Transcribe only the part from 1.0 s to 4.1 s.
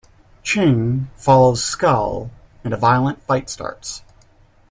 follows Skull and a violent fight starts.